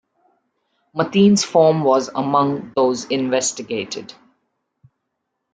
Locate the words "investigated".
3.05-4.15